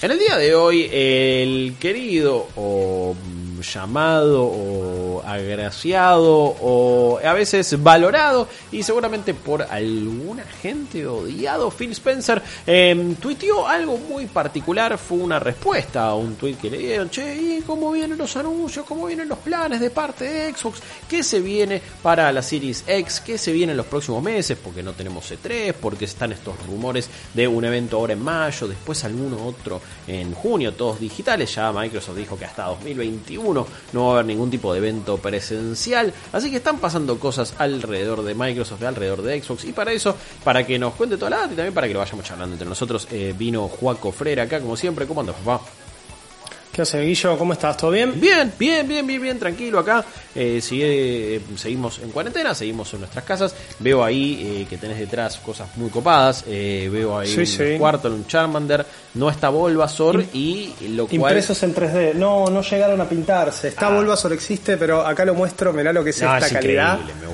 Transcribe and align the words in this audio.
En 0.00 0.12
el 0.12 0.18
día 0.20 0.36
de 0.36 0.54
hoy, 0.54 0.88
el 0.92 1.74
querido 1.80 2.46
o 2.54 3.16
llamado 3.62 4.44
o 4.44 5.22
agraciado 5.24 6.32
o 6.32 7.18
a 7.24 7.32
veces 7.32 7.82
valorado 7.82 8.48
y 8.72 8.82
seguramente 8.82 9.34
por 9.34 9.62
alguna 9.62 10.44
gente 10.44 11.06
odiado 11.06 11.70
Phil 11.70 11.92
Spencer 11.92 12.42
eh, 12.66 13.14
tuiteó 13.20 13.66
algo 13.66 13.98
muy 13.98 14.26
particular 14.26 14.98
fue 14.98 15.18
una 15.18 15.38
respuesta 15.38 16.06
a 16.06 16.14
un 16.14 16.36
tweet 16.36 16.54
que 16.54 16.70
le 16.70 16.78
dieron 16.78 17.10
che 17.10 17.36
¿y 17.36 17.62
cómo 17.62 17.92
vienen 17.92 18.18
los 18.18 18.36
anuncios? 18.36 18.86
¿cómo 18.86 19.06
vienen 19.06 19.28
los 19.28 19.38
planes 19.38 19.80
de 19.80 19.90
parte 19.90 20.24
de 20.24 20.52
Xbox? 20.54 20.80
¿qué 21.08 21.22
se 21.22 21.40
viene 21.40 21.80
para 22.02 22.30
la 22.32 22.42
Series 22.42 22.84
X? 22.86 23.20
¿qué 23.20 23.38
se 23.38 23.52
viene 23.52 23.72
en 23.72 23.76
los 23.76 23.86
próximos 23.86 24.22
meses? 24.22 24.58
porque 24.62 24.82
no 24.82 24.92
tenemos 24.92 25.30
E3 25.30 25.74
porque 25.74 26.04
están 26.04 26.32
estos 26.32 26.54
rumores 26.66 27.08
de 27.34 27.48
un 27.48 27.64
evento 27.64 27.96
ahora 27.96 28.12
en 28.12 28.22
mayo 28.22 28.68
después 28.68 29.04
alguno 29.04 29.44
otro 29.46 29.80
en 30.06 30.32
junio 30.34 30.74
todos 30.74 31.00
digitales. 31.00 31.54
Ya 31.54 31.72
Microsoft 31.72 32.16
dijo 32.16 32.38
que 32.38 32.44
hasta 32.44 32.64
2021 32.64 33.66
no 33.92 34.04
va 34.04 34.08
a 34.08 34.12
haber 34.14 34.26
ningún 34.26 34.50
tipo 34.50 34.72
de 34.72 34.78
evento 34.78 35.18
presencial, 35.18 36.12
así 36.32 36.50
que 36.50 36.56
están 36.56 36.78
pasando 36.78 37.18
cosas 37.18 37.54
alrededor 37.58 38.22
de 38.22 38.34
Microsoft, 38.34 38.82
alrededor 38.82 39.22
de 39.22 39.42
Xbox, 39.42 39.64
y 39.64 39.72
para 39.72 39.92
eso, 39.92 40.16
para 40.44 40.66
que 40.66 40.78
nos 40.78 40.94
cuente 40.94 41.16
toda 41.16 41.30
la 41.30 41.36
data 41.38 41.52
y 41.52 41.56
también 41.56 41.74
para 41.74 41.86
que 41.86 41.94
lo 41.94 42.00
vayamos 42.00 42.24
charlando 42.24 42.54
entre 42.54 42.68
nosotros, 42.68 43.08
eh, 43.10 43.34
vino 43.36 43.68
Juaco 43.68 44.12
Frera 44.12 44.44
acá, 44.44 44.60
como 44.60 44.76
siempre, 44.76 45.06
¿cómo 45.06 45.20
andas, 45.20 45.36
papá? 45.36 45.64
¿Qué 46.78 46.82
hace, 46.82 47.00
Guillo? 47.02 47.36
¿Cómo 47.36 47.54
estás? 47.54 47.76
¿Todo 47.76 47.90
bien? 47.90 48.20
Bien, 48.20 48.52
bien, 48.56 48.86
bien, 48.86 49.04
bien, 49.04 49.20
bien, 49.20 49.36
tranquilo 49.36 49.80
acá. 49.80 50.04
Eh, 50.32 50.60
sigue, 50.62 51.40
seguimos 51.56 51.98
en 51.98 52.10
cuarentena, 52.10 52.54
seguimos 52.54 52.94
en 52.94 53.00
nuestras 53.00 53.24
casas. 53.24 53.52
Veo 53.80 54.04
ahí 54.04 54.60
eh, 54.60 54.66
que 54.70 54.76
tenés 54.78 54.96
detrás 54.96 55.38
cosas 55.38 55.68
muy 55.76 55.90
copadas. 55.90 56.44
Eh, 56.46 56.88
veo 56.92 57.18
ahí 57.18 57.26
Sí, 57.26 57.40
un 57.40 57.46
sí. 57.46 57.64
cuarto, 57.80 58.06
un 58.06 58.28
Charmander. 58.28 58.86
No 59.14 59.28
está 59.28 59.48
Bulbasaur 59.48 60.22
y 60.32 60.72
lo 60.90 61.08
cual... 61.08 61.14
Impresos 61.32 61.60
en 61.64 61.74
3D. 61.74 62.14
No, 62.14 62.46
no 62.46 62.62
llegaron 62.62 63.00
a 63.00 63.08
pintarse. 63.08 63.66
Está 63.66 63.88
Ah. 63.88 63.96
Bulbasaur 63.96 64.32
existe, 64.34 64.76
pero 64.76 65.04
acá 65.04 65.24
lo 65.24 65.34
muestro. 65.34 65.72
Mirá 65.72 65.92
lo 65.92 66.04
que 66.04 66.10
es 66.10 66.22
No, 66.22 66.32
esta 66.36 66.46
es 66.46 66.52
calidad. 66.52 67.00
me 67.20 67.26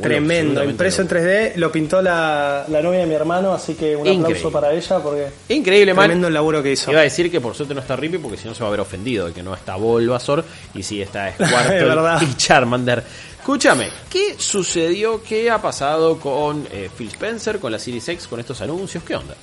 Tremendo. 0.00 0.64
Impreso 0.64 1.02
en 1.02 1.08
loco. 1.08 1.20
3D. 1.20 1.56
Lo 1.56 1.72
pintó 1.72 2.02
la, 2.02 2.64
la 2.68 2.82
novia 2.82 3.00
de 3.00 3.06
mi 3.06 3.14
hermano, 3.14 3.52
así 3.52 3.74
que 3.74 3.94
un 3.96 4.06
Increíble. 4.06 4.26
aplauso 4.26 4.50
para 4.52 4.72
ella 4.72 4.98
porque 5.00 5.26
Increíble, 5.48 5.94
man. 5.94 6.04
tremendo 6.04 6.28
el 6.28 6.34
laburo 6.34 6.62
que 6.62 6.72
hizo. 6.72 6.90
Iba 6.90 7.00
a 7.00 7.04
decir 7.04 7.30
que 7.30 7.40
por 7.40 7.54
suerte 7.54 7.74
no 7.74 7.80
está 7.80 7.96
Rippy 7.96 8.18
porque 8.18 8.36
si 8.36 8.46
no 8.48 8.54
se 8.54 8.62
va 8.62 8.68
a 8.68 8.70
ver 8.70 8.80
ofendido 8.80 9.26
de 9.26 9.32
que 9.32 9.42
no 9.42 9.54
está 9.54 9.76
Bulbasaur 9.76 10.44
y 10.74 10.82
sí 10.82 11.00
está 11.02 11.32
Squirtle 11.34 11.96
y 12.22 12.34
Charmander. 12.36 13.02
Escúchame, 13.38 13.88
¿qué 14.10 14.34
sucedió? 14.38 15.22
¿Qué 15.22 15.50
ha 15.50 15.62
pasado 15.62 16.18
con 16.18 16.66
eh, 16.72 16.90
Phil 16.96 17.08
Spencer, 17.08 17.60
con 17.60 17.70
la 17.70 17.78
Series 17.78 18.08
X, 18.08 18.26
con 18.26 18.40
estos 18.40 18.60
anuncios? 18.60 19.04
¿Qué 19.04 19.14
onda? 19.14 19.34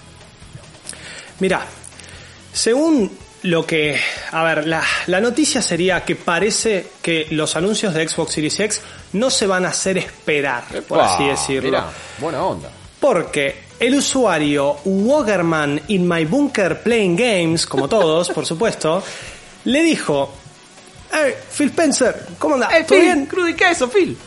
Mirá, 1.40 1.66
según 2.52 3.10
lo 3.44 3.66
que... 3.66 4.00
A 4.32 4.44
ver, 4.44 4.68
la, 4.68 4.82
la 5.08 5.20
noticia 5.22 5.62
sería 5.62 6.04
que 6.04 6.16
parece 6.16 6.88
que 7.02 7.28
los 7.32 7.56
anuncios 7.56 7.94
de 7.94 8.08
Xbox 8.08 8.34
Series 8.34 8.60
X 8.60 8.82
no 9.14 9.30
se 9.30 9.46
van 9.48 9.66
a 9.66 9.70
hacer 9.70 9.98
esperar, 9.98 10.64
por 10.88 11.00
así 11.00 11.26
decirlo. 11.26 11.70
mirá, 11.70 11.86
buena 12.20 12.44
onda. 12.44 12.70
Porque 13.00 13.64
el 13.80 13.96
usuario 13.96 14.78
Woggerman 14.86 15.82
in 15.90 16.08
my 16.08 16.26
bunker 16.26 16.82
playing 16.82 17.16
games, 17.18 17.66
como 17.66 17.88
todos, 17.88 18.30
por 18.30 18.46
supuesto, 18.46 19.04
le 19.66 19.84
dijo, 19.84 20.34
hey, 21.12 21.34
Phil 21.56 21.68
Spencer, 21.68 22.26
¿cómo 22.40 22.56
andás? 22.56 22.74
¡Eh, 22.74 22.86
¿Todo 22.88 22.98
Phil! 22.98 23.06
bien? 23.06 23.26
¡Crudo 23.26 23.50
y 23.50 23.56
queso, 23.56 23.90
Phil! 23.90 24.18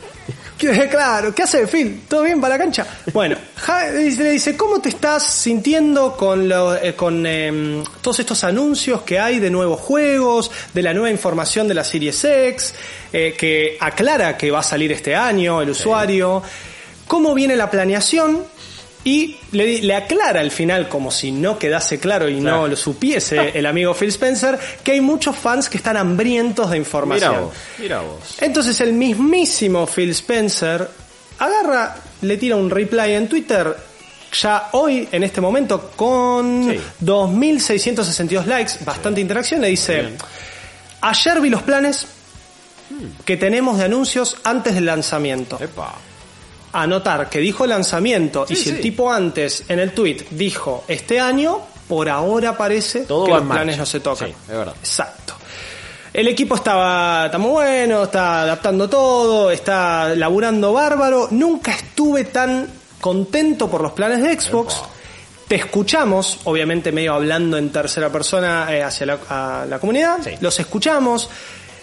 ¿Qué- 0.58 0.88
Claro, 0.90 1.34
¿qué 1.34 1.42
hace 1.42 1.66
Phil? 1.66 2.02
¿Todo 2.08 2.22
bien 2.22 2.40
para 2.40 2.54
la 2.56 2.58
cancha? 2.64 2.86
Bueno, 3.12 3.36
Ja- 3.56 3.88
le 3.90 4.30
dice, 4.30 4.56
¿cómo 4.56 4.80
te 4.80 4.88
estás 4.88 5.22
sintiendo 5.24 6.16
con, 6.16 6.48
lo- 6.48 6.74
eh, 6.76 6.94
con 6.94 7.26
em, 7.26 7.84
todos 8.00 8.20
estos 8.20 8.42
anuncios 8.44 9.02
que 9.02 9.18
hay 9.18 9.38
de 9.38 9.50
nuevos 9.50 9.80
juegos, 9.80 10.50
de 10.72 10.82
la 10.82 10.94
nueva 10.94 11.10
información 11.10 11.68
de 11.68 11.74
la 11.74 11.84
Series 11.84 12.24
X, 12.24 12.74
eh, 13.12 13.34
que 13.38 13.76
aclara 13.80 14.36
que 14.36 14.50
va 14.50 14.60
a 14.60 14.62
salir 14.62 14.92
este 14.92 15.14
año 15.14 15.60
el 15.60 15.70
usuario? 15.70 16.42
¿Cómo 17.06 17.34
viene 17.34 17.54
la 17.54 17.70
planeación? 17.70 18.42
Y 19.06 19.36
le, 19.52 19.82
le 19.82 19.94
aclara 19.94 20.40
al 20.40 20.50
final, 20.50 20.88
como 20.88 21.12
si 21.12 21.30
no 21.30 21.56
quedase 21.60 22.00
claro 22.00 22.28
y 22.28 22.40
Claro. 22.40 22.62
no 22.62 22.66
lo 22.66 22.74
supiese 22.76 23.50
el 23.54 23.64
amigo 23.64 23.94
Phil 23.94 24.08
Spencer, 24.08 24.58
que 24.82 24.92
hay 24.92 25.00
muchos 25.00 25.36
fans 25.36 25.68
que 25.70 25.76
están 25.76 25.96
hambrientos 25.96 26.68
de 26.70 26.76
información. 26.76 27.30
Mira 27.32 27.40
vos, 27.40 27.54
mira 27.78 28.00
vos. 28.00 28.18
Entonces 28.40 28.80
el 28.80 28.92
mismísimo 28.94 29.86
Phil 29.86 30.10
Spencer 30.10 30.88
agarra, 31.38 31.94
le 32.22 32.36
tira 32.36 32.56
un 32.56 32.68
reply 32.68 33.12
en 33.12 33.28
Twitter, 33.28 33.76
ya 34.42 34.70
hoy, 34.72 35.08
en 35.12 35.22
este 35.22 35.40
momento, 35.40 35.92
con 35.94 36.64
Sí. 36.72 36.80
2.662 37.04 38.44
likes, 38.46 38.72
bastante 38.84 39.20
interacción, 39.20 39.60
le 39.60 39.68
dice, 39.68 40.00
Bien. 40.00 40.16
ayer 41.02 41.40
vi 41.40 41.48
los 41.48 41.62
planes 41.62 42.06
que 43.24 43.36
tenemos 43.36 43.78
de 43.78 43.84
anuncios 43.84 44.36
antes 44.44 44.74
del 44.74 44.86
lanzamiento. 44.86 45.58
Epa. 45.60 45.94
Anotar 46.82 47.28
que 47.30 47.38
dijo 47.38 47.66
lanzamiento 47.66 48.46
y 48.48 48.56
Sí, 48.56 48.64
si 48.64 48.70
el 48.70 48.80
tipo 48.80 49.10
antes 49.12 49.64
en 49.68 49.78
el 49.78 49.92
tweet 49.92 50.26
dijo 50.30 50.84
este 50.88 51.18
año, 51.20 51.60
por 51.88 52.08
ahora 52.08 52.56
parece 52.56 53.00
Todo 53.00 53.24
que 53.26 53.30
los 53.32 53.44
marcha. 53.44 53.62
planes 53.62 53.78
no 53.78 53.86
se 53.86 54.00
tocan. 54.00 54.28
Sí, 54.28 54.34
es 54.50 54.56
verdad. 54.56 54.74
Exacto. 54.78 55.34
El 56.12 56.28
equipo 56.28 56.54
estaba, 56.54 57.26
está 57.26 57.38
muy 57.38 57.50
bueno, 57.50 58.04
está 58.04 58.42
adaptando 58.42 58.88
todo, 58.88 59.50
está 59.50 60.14
laburando 60.14 60.72
bárbaro. 60.72 61.28
Nunca 61.30 61.72
estuve 61.72 62.24
tan 62.24 62.68
contento 63.00 63.68
por 63.70 63.82
los 63.82 63.92
planes 63.92 64.22
de 64.22 64.40
Xbox. 64.40 64.76
Epa. 64.76 64.88
Te 65.48 65.54
escuchamos, 65.56 66.40
obviamente 66.44 66.90
medio 66.90 67.14
hablando 67.14 67.56
en 67.58 67.70
tercera 67.70 68.10
persona 68.10 68.66
eh, 68.74 68.82
hacia 68.82 69.06
la, 69.06 69.18
a 69.28 69.66
la 69.66 69.78
comunidad. 69.78 70.18
Los 70.40 70.58
escuchamos. 70.58 71.28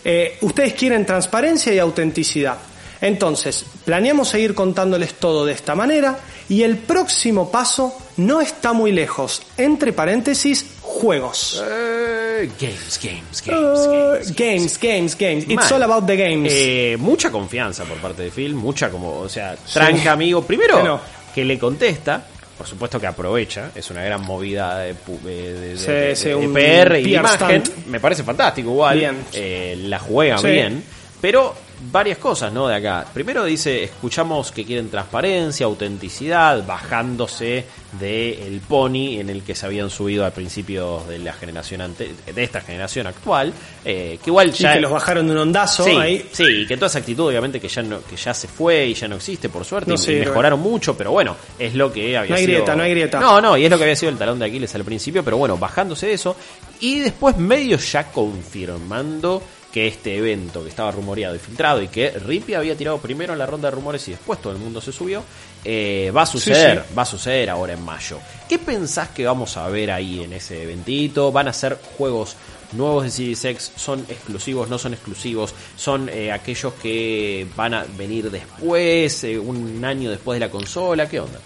Eh, 0.03 0.37
ustedes 0.41 0.73
quieren 0.73 1.05
transparencia 1.05 1.73
y 1.73 1.79
autenticidad. 1.79 2.57
Entonces, 3.03 3.65
planeamos 3.83 4.29
seguir 4.29 4.55
contándoles 4.55 5.15
todo 5.15 5.45
de 5.45 5.51
esta 5.51 5.75
manera 5.75 6.17
y 6.47 6.63
el 6.63 6.77
próximo 6.77 7.51
paso 7.51 7.93
no 8.15 8.39
está 8.39 8.71
muy 8.71 8.93
lejos. 8.93 9.41
Entre 9.57 9.91
paréntesis, 9.91 10.65
juegos. 10.81 11.61
Eh, 11.69 12.49
games, 12.59 12.99
games, 13.03 13.43
games, 13.45 13.79
Uh, 13.79 13.91
games. 13.91 14.35
games, 14.35 14.79
games, 14.79 15.17
games. 15.17 15.45
It's 15.49 15.69
all 15.71 15.83
about 15.83 16.05
the 16.07 16.15
games. 16.15 16.49
Eh, 16.55 16.95
mucha 16.97 17.29
confianza 17.29 17.83
por 17.83 17.97
parte 17.97 18.23
de 18.23 18.31
Phil, 18.31 18.55
mucha 18.55 18.89
como, 18.89 19.19
o 19.19 19.27
sea, 19.27 19.55
tranca 19.73 20.13
amigo. 20.13 20.41
Primero, 20.43 20.75
Bueno. 20.79 20.99
que 21.35 21.43
le 21.43 21.59
contesta, 21.59 22.25
por 22.57 22.67
supuesto 22.67 23.01
que 23.01 23.07
aprovecha, 23.07 23.71
es 23.75 23.89
una 23.91 24.01
gran 24.03 24.21
movida 24.21 24.77
de, 24.79 24.93
de- 25.23 25.53
de- 25.59 25.77
Sí, 25.77 25.91
de- 25.91 26.15
sí, 26.15 26.29
de 26.29 26.35
un 26.35 26.53
PR 26.53 26.99
y 27.01 27.03
PR 27.03 27.19
imagen. 27.19 27.63
Me 27.87 27.99
parece 27.99 28.23
fantástico 28.23 28.69
igual, 28.69 28.97
Bien. 28.97 29.17
eh, 29.33 29.75
la 29.87 29.99
juega 29.99 30.37
Sí. 30.37 30.47
bien, 30.47 30.81
pero 31.19 31.53
varias 31.91 32.17
cosas, 32.17 32.51
¿no? 32.53 32.67
De 32.67 32.75
acá. 32.75 33.05
Primero 33.13 33.43
dice, 33.45 33.83
escuchamos 33.83 34.51
que 34.51 34.63
quieren 34.65 34.89
transparencia, 34.89 35.65
autenticidad, 35.65 36.65
bajándose 36.65 37.65
del 37.99 38.59
pony 38.67 39.19
en 39.19 39.29
el 39.29 39.43
que 39.43 39.53
se 39.53 39.65
habían 39.65 39.89
subido 39.89 40.25
al 40.25 40.31
principio 40.31 41.03
de 41.07 41.19
la 41.19 41.33
generación 41.33 41.81
ante, 41.81 42.11
de 42.33 42.43
esta 42.43 42.61
generación 42.61 43.05
actual, 43.07 43.53
eh, 43.85 44.17
que 44.23 44.29
igual 44.29 44.49
y 44.49 44.51
ya 44.53 44.73
que 44.73 44.79
los 44.81 44.91
bajaron 44.91 45.27
de 45.27 45.33
un 45.33 45.39
ondazo 45.39 45.83
Sí, 45.83 45.91
ahí. 45.91 46.27
sí, 46.31 46.43
y 46.43 46.67
que 46.67 46.75
toda 46.75 46.87
esa 46.87 46.99
actitud 46.99 47.27
obviamente 47.27 47.59
que 47.59 47.67
ya 47.67 47.83
no, 47.83 48.01
que 48.03 48.15
ya 48.15 48.33
se 48.33 48.47
fue 48.47 48.87
y 48.87 48.93
ya 48.95 49.07
no 49.07 49.17
existe 49.17 49.49
por 49.49 49.63
suerte 49.63 49.91
No 49.91 49.97
y- 50.11 50.15
mejoraron 50.21 50.59
mucho, 50.59 50.97
pero 50.97 51.11
bueno, 51.11 51.35
es 51.59 51.75
lo 51.75 51.91
que 51.93 52.17
había 52.17 52.29
No 52.29 52.35
hay 52.35 52.45
sido- 52.45 52.55
grieta, 52.57 52.75
no 52.75 52.83
hay 52.83 52.89
grieta. 52.91 53.19
No, 53.19 53.39
no, 53.41 53.55
y 53.57 53.65
es 53.65 53.69
lo 53.69 53.77
que 53.77 53.83
había 53.83 53.95
sido 53.95 54.11
el 54.11 54.17
talón 54.17 54.39
de 54.39 54.45
Aquiles 54.45 54.73
al 54.73 54.83
principio, 54.83 55.23
pero 55.23 55.37
bueno, 55.37 55.57
bajándose 55.57 56.07
de 56.07 56.13
eso 56.13 56.35
y 56.79 56.99
después 56.99 57.37
medio 57.37 57.77
ya 57.77 58.05
confirmando 58.11 59.41
que 59.73 59.87
este 59.87 60.15
evento 60.15 60.61
que 60.61 60.69
estaba 60.69 60.91
rumoreado 60.91 61.35
y 61.35 61.39
filtrado 61.39 61.81
y 61.81 61.87
que 61.87 62.11
Rippy 62.11 62.53
había 62.53 62.77
tirado 62.77 62.99
primero 62.99 63.33
en 63.33 63.39
la 63.39 63.47
ronda 63.47 63.69
de 63.69 63.75
rumores 63.75 64.07
y 64.07 64.11
después 64.11 64.39
todo 64.39 64.53
el 64.53 64.59
mundo 64.59 64.79
se 64.79 64.91
subió, 64.91 65.23
eh, 65.65 66.11
va 66.15 66.21
a 66.21 66.25
suceder, 66.27 66.85
sí. 66.87 66.93
va 66.95 67.01
a 67.01 67.05
suceder 67.05 67.49
ahora 67.49 67.73
en 67.73 67.83
mayo. 67.83 68.19
¿Qué 68.47 68.59
pensás 68.59 69.09
que 69.09 69.25
vamos 69.25 69.57
a 69.57 69.67
ver 69.69 69.89
ahí 69.89 70.23
en 70.23 70.33
ese 70.33 70.61
eventito? 70.61 71.31
¿Van 71.31 71.47
a 71.47 71.53
ser 71.53 71.79
juegos 71.97 72.35
nuevos 72.73 73.03
de 73.03 73.09
Series 73.09 73.45
X? 73.45 73.71
¿Son 73.75 74.01
exclusivos? 74.07 74.69
¿No 74.69 74.77
son 74.77 74.93
exclusivos? 74.93 75.55
¿Son 75.75 76.07
eh, 76.07 76.31
aquellos 76.31 76.73
que 76.75 77.47
van 77.55 77.73
a 77.73 77.83
venir 77.97 78.29
después, 78.29 79.23
eh, 79.23 79.39
un 79.39 79.83
año 79.83 80.11
después 80.11 80.35
de 80.35 80.45
la 80.45 80.51
consola? 80.51 81.09
¿Qué 81.09 81.19
onda? 81.19 81.39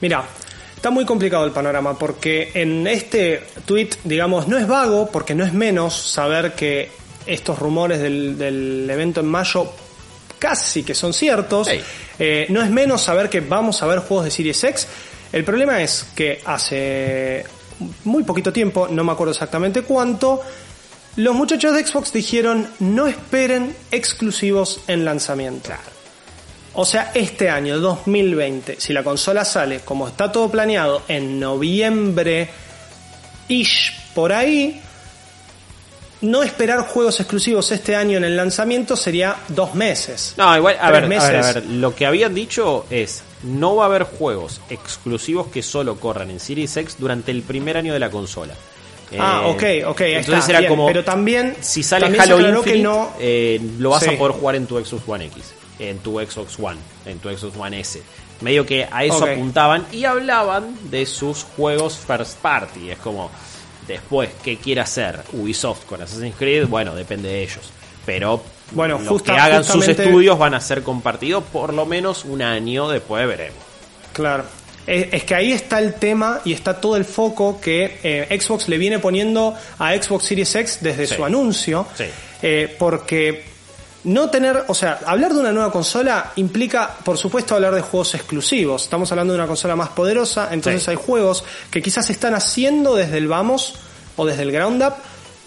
Mira, 0.00 0.24
está 0.76 0.90
muy 0.90 1.04
complicado 1.04 1.44
el 1.44 1.50
panorama 1.50 1.98
porque 1.98 2.52
en 2.54 2.86
este 2.86 3.42
tweet, 3.66 3.90
digamos, 4.04 4.46
no 4.46 4.56
es 4.56 4.68
vago 4.68 5.10
porque 5.10 5.34
no 5.34 5.44
es 5.44 5.52
menos 5.52 5.96
saber 5.96 6.52
que 6.52 7.00
estos 7.26 7.58
rumores 7.58 8.00
del, 8.00 8.36
del 8.38 8.88
evento 8.90 9.20
en 9.20 9.26
mayo 9.26 9.72
casi 10.40 10.82
que 10.82 10.94
son 10.94 11.12
ciertos. 11.12 11.68
Eh, 12.18 12.46
no 12.48 12.62
es 12.62 12.70
menos 12.70 13.02
saber 13.02 13.30
que 13.30 13.40
vamos 13.40 13.80
a 13.82 13.86
ver 13.86 14.00
juegos 14.00 14.24
de 14.24 14.30
Series 14.32 14.64
X. 14.64 14.88
El 15.32 15.44
problema 15.44 15.80
es 15.80 16.08
que 16.16 16.40
hace 16.44 17.44
muy 18.04 18.24
poquito 18.24 18.52
tiempo, 18.52 18.88
no 18.90 19.04
me 19.04 19.12
acuerdo 19.12 19.32
exactamente 19.32 19.82
cuánto, 19.82 20.42
los 21.16 21.34
muchachos 21.34 21.74
de 21.74 21.86
Xbox 21.86 22.12
dijeron 22.12 22.68
no 22.80 23.06
esperen 23.06 23.74
exclusivos 23.90 24.80
en 24.88 25.04
lanzamiento. 25.04 25.70
O 26.74 26.84
sea, 26.84 27.10
este 27.14 27.50
año 27.50 27.78
2020, 27.78 28.80
si 28.80 28.92
la 28.92 29.02
consola 29.02 29.44
sale 29.44 29.80
como 29.80 30.08
está 30.08 30.30
todo 30.30 30.50
planeado 30.50 31.02
en 31.08 31.40
noviembre, 31.40 32.48
ish, 33.48 33.92
por 34.14 34.32
ahí, 34.32 34.80
no 36.22 36.42
esperar 36.42 36.80
juegos 36.86 37.18
exclusivos 37.20 37.70
este 37.72 37.96
año 37.96 38.18
en 38.18 38.24
el 38.24 38.36
lanzamiento 38.36 38.96
sería 38.96 39.36
dos 39.48 39.74
meses. 39.74 40.34
No, 40.36 40.54
igual, 40.56 40.76
a 40.80 40.90
ver, 40.90 41.04
a 41.04 41.06
meses. 41.08 41.30
ver, 41.30 41.40
a 41.44 41.52
ver, 41.52 41.64
lo 41.66 41.94
que 41.94 42.06
habían 42.06 42.34
dicho 42.34 42.84
es, 42.90 43.22
no 43.42 43.76
va 43.76 43.84
a 43.84 43.86
haber 43.86 44.02
juegos 44.04 44.60
exclusivos 44.68 45.46
que 45.48 45.62
solo 45.62 45.96
corran 45.96 46.30
en 46.30 46.38
Series 46.40 46.76
X 46.76 46.96
durante 46.98 47.30
el 47.30 47.42
primer 47.42 47.76
año 47.76 47.92
de 47.92 47.98
la 47.98 48.10
consola. 48.10 48.54
Ah, 49.18 49.42
Eh, 49.58 49.84
ok, 49.84 49.90
ok, 49.90 50.00
Entonces 50.02 50.38
está, 50.38 50.50
era 50.50 50.58
bien, 50.60 50.70
como, 50.70 50.86
pero 50.86 51.02
también- 51.02 51.56
si 51.60 51.82
sale 51.82 52.04
también 52.06 52.22
Halo 52.22 52.36
que 52.36 52.48
Infinite, 52.76 52.82
no- 52.82 53.10
eh, 53.18 53.60
lo 53.78 53.90
vas 53.90 54.04
Sí. 54.04 54.10
a 54.10 54.18
poder 54.18 54.34
jugar 54.36 54.54
en 54.56 54.66
tu 54.66 54.78
Xbox 54.78 55.02
One 55.08 55.24
X, 55.26 55.42
en 55.80 55.98
tu 55.98 56.20
Xbox 56.20 56.58
One, 56.60 56.78
en 57.06 57.18
tu 57.18 57.28
Xbox 57.28 57.56
One 57.56 57.80
S. 57.80 58.00
Medio 58.42 58.64
que 58.64 58.86
a 58.90 59.04
eso 59.04 59.24
apuntaban 59.24 59.84
y 59.92 60.04
hablaban 60.04 60.74
de 60.90 61.04
sus 61.06 61.42
juegos 61.56 61.96
first 61.98 62.38
party. 62.38 62.90
Es 62.90 62.98
como, 62.98 63.30
después, 63.92 64.30
¿qué 64.42 64.56
quiere 64.56 64.80
hacer 64.80 65.20
Ubisoft 65.32 65.84
con 65.84 66.02
Assassin's 66.02 66.34
Creed? 66.36 66.66
Bueno, 66.66 66.94
depende 66.94 67.28
de 67.28 67.42
ellos. 67.42 67.70
Pero 68.06 68.42
Bueno, 68.72 68.98
los 68.98 69.08
justa- 69.08 69.34
que 69.34 69.38
hagan 69.40 69.64
sus 69.64 69.86
estudios 69.86 70.38
van 70.38 70.54
a 70.54 70.60
ser 70.60 70.82
compartidos 70.82 71.44
por 71.52 71.74
lo 71.74 71.84
menos 71.86 72.24
un 72.24 72.42
año 72.42 72.88
después 72.88 73.26
veremos. 73.26 73.58
Claro. 74.12 74.44
Es, 74.86 75.08
es 75.12 75.24
que 75.24 75.34
ahí 75.34 75.52
está 75.52 75.78
el 75.78 75.94
tema 75.94 76.40
y 76.44 76.52
está 76.54 76.80
todo 76.80 76.96
el 76.96 77.04
foco 77.04 77.60
que 77.60 77.98
eh, 78.02 78.40
Xbox 78.40 78.68
le 78.68 78.78
viene 78.78 78.98
poniendo 78.98 79.54
a 79.78 79.92
Xbox 79.94 80.24
Series 80.24 80.54
X 80.54 80.78
desde 80.80 81.06
Sí. 81.06 81.14
su 81.16 81.24
anuncio. 81.24 81.86
Sí. 81.96 82.04
Eh, 82.42 82.74
porque 82.78 83.44
no 84.04 84.30
tener, 84.30 84.64
o 84.68 84.74
sea, 84.74 84.98
hablar 85.04 85.34
de 85.34 85.40
una 85.40 85.52
nueva 85.52 85.70
consola 85.70 86.32
implica, 86.36 86.96
por 87.04 87.18
supuesto, 87.18 87.54
hablar 87.54 87.74
de 87.74 87.82
juegos 87.82 88.14
exclusivos. 88.14 88.84
Estamos 88.84 89.10
hablando 89.12 89.34
de 89.34 89.38
una 89.38 89.46
consola 89.48 89.76
más 89.76 89.90
poderosa, 89.90 90.48
entonces 90.52 90.82
Sí. 90.82 90.90
hay 90.90 90.96
juegos 90.96 91.44
que 91.70 91.82
quizás 91.82 92.08
están 92.10 92.34
haciendo 92.34 92.94
desde 92.96 93.18
el 93.18 93.28
vamos 93.28 93.74
o 94.16 94.24
desde 94.24 94.42
el 94.42 94.52
ground 94.52 94.82
up 94.82 94.94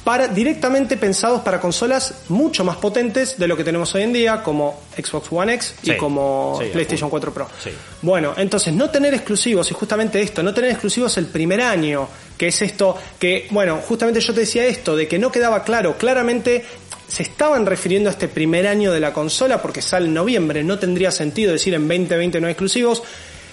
para 0.03 0.27
directamente 0.27 0.97
pensados 0.97 1.41
para 1.43 1.61
consolas 1.61 2.13
mucho 2.27 2.65
más 2.65 2.75
potentes 2.75 3.37
de 3.39 3.47
lo 3.47 3.55
que 3.55 3.63
tenemos 3.63 3.95
hoy 3.95 4.01
en 4.01 4.11
día, 4.11 4.43
como 4.43 4.81
Xbox 4.97 5.27
One 5.31 5.53
X 5.53 5.75
y 5.83 5.95
como 5.95 6.59
Sí, 6.61 6.67
PlayStation 6.73 7.09
full. 7.09 7.19
4 7.21 7.33
Pro. 7.33 7.47
Sí. 7.63 7.69
Bueno, 8.01 8.33
entonces 8.35 8.73
no 8.73 8.89
tener 8.89 9.13
exclusivos, 9.13 9.71
y 9.71 9.73
justamente 9.73 10.21
esto, 10.21 10.43
no 10.43 10.53
tener 10.53 10.71
exclusivos 10.71 11.15
el 11.17 11.27
primer 11.27 11.61
año, 11.61 12.05
que 12.37 12.49
es 12.49 12.61
esto, 12.61 12.97
que, 13.17 13.47
bueno, 13.51 13.77
justamente 13.87 14.19
yo 14.19 14.33
te 14.33 14.41
decía 14.41 14.65
esto, 14.65 14.93
de 14.93 15.07
que 15.07 15.17
no 15.17 15.31
quedaba 15.31 15.63
claro, 15.63 15.97
claramente 15.97 16.65
se 17.07 17.23
estaban 17.23 17.65
refiriendo 17.65 18.09
a 18.09 18.13
este 18.13 18.27
primer 18.27 18.67
año 18.67 18.91
de 18.91 18.99
la 18.99 19.13
consola 19.13 19.61
porque 19.61 19.81
sale 19.81 20.05
en 20.07 20.13
noviembre, 20.13 20.63
no 20.63 20.79
tendría 20.79 21.11
sentido 21.11 21.51
decir 21.51 21.73
en 21.73 21.87
2020 21.87 22.41
no 22.41 22.47
hay 22.47 22.51
exclusivos. 22.51 23.03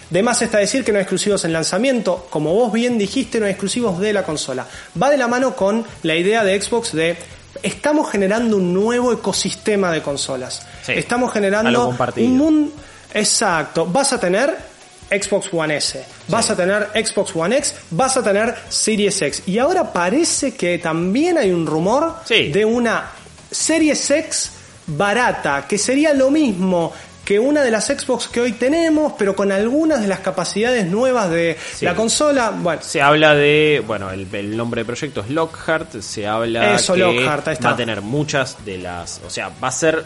De 0.09 0.23
más 0.25 0.43
está 0.43 0.59
decir 0.59 0.83
que 0.85 0.91
no 0.91 0.99
hay 0.99 1.03
exclusivos 1.03 1.45
en 1.45 1.53
lanzamiento, 1.53 2.27
como 2.31 2.53
vos 2.53 2.73
bien 2.73 2.99
dijiste, 2.99 3.39
no 3.39 3.47
hay 3.47 3.53
exclusivos 3.53 4.01
de 4.01 4.13
la 4.13 4.25
consola. 4.25 4.67
Va 5.01 5.09
de 5.09 5.17
la 5.17 5.29
mano 5.29 5.55
con 5.55 5.85
la 6.03 6.17
idea 6.17 6.43
de 6.43 6.61
Xbox 6.61 6.93
de 6.93 7.17
estamos 7.63 8.11
generando 8.11 8.57
un 8.57 8.75
nuevo 8.75 9.13
ecosistema 9.13 9.93
de 9.93 10.03
consolas. 10.03 10.67
Sí, 10.85 10.93
estamos 10.97 11.33
generando 11.33 11.95
un 12.17 12.37
mundo 12.37 12.73
Exacto. 13.15 13.87
Vas 13.87 14.13
a 14.13 14.21
tener 14.21 14.57
Xbox 15.11 15.49
One 15.53 15.77
S, 15.77 16.05
vas 16.29 16.51
a 16.51 16.57
tener 16.57 16.89
Xbox 16.95 17.35
One 17.35 17.57
X, 17.59 17.75
vas 17.91 18.17
a 18.17 18.23
tener 18.23 18.55
Series 18.69 19.21
X. 19.23 19.43
Y 19.47 19.59
ahora 19.59 19.93
parece 19.93 20.55
que 20.55 20.79
también 20.79 21.37
hay 21.39 21.51
un 21.51 21.67
rumor 21.67 22.17
Sí. 22.25 22.49
de 22.53 22.65
una 22.65 23.11
Series 23.51 24.11
X 24.11 24.53
barata, 24.87 25.67
que 25.69 25.79
sería 25.79 26.13
lo 26.15 26.31
mismo 26.31 26.93
que 27.25 27.39
una 27.39 27.63
de 27.63 27.71
las 27.71 27.87
Xbox 27.87 28.27
que 28.27 28.41
hoy 28.41 28.53
tenemos, 28.53 29.13
pero 29.17 29.37
con 29.37 29.53
algunas 29.53 30.01
de 30.01 30.09
las 30.09 30.19
capacidades 30.21 30.87
nuevas 30.87 31.31
de 31.31 31.57
Sí. 31.77 31.85
la 31.85 31.95
consola. 31.95 32.51
Bueno, 32.51 32.83
Se 32.83 33.01
habla 33.01 33.35
de, 33.37 33.85
bueno, 33.87 34.11
el, 34.11 34.27
el 34.35 34.57
nombre 34.57 34.81
de 34.81 34.85
proyecto 34.85 35.21
es 35.21 35.31
Lockhart, 35.31 36.01
se 36.01 36.27
habla 36.27 36.75
Eso, 36.75 36.95
que 36.95 37.01
Lockhart, 37.01 37.47
ahí 37.49 37.55
está. 37.55 37.69
va 37.69 37.75
a 37.75 37.77
tener 37.77 38.01
muchas 38.01 38.65
de 38.65 38.79
las, 38.79 39.21
o 39.25 39.31
sea, 39.31 39.51
va 39.63 39.69
a 39.69 39.73
ser, 39.73 40.05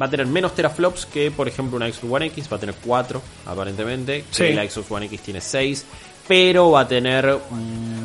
va 0.00 0.06
a 0.06 0.10
tener 0.10 0.26
menos 0.26 0.56
teraflops 0.56 1.06
que, 1.06 1.30
por 1.30 1.46
ejemplo, 1.46 1.76
una 1.76 1.86
Xbox 1.86 2.10
One 2.12 2.26
X, 2.26 2.48
va 2.52 2.56
a 2.56 2.60
tener 2.60 2.74
4, 2.84 3.22
aparentemente, 3.46 4.24
Sí. 4.32 4.44
que 4.44 4.54
la 4.54 4.68
Xbox 4.68 4.90
One 4.90 5.06
X 5.06 5.20
tiene 5.20 5.40
6, 5.40 5.84
pero 6.26 6.72
va 6.72 6.80
a 6.80 6.88
tener 6.88 7.38